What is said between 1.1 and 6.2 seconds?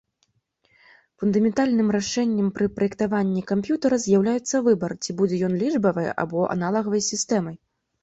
Фундаментальным рашэннем пры праектаванні камп'ютара з'яўляецца выбар, ці будзе ён лічбавай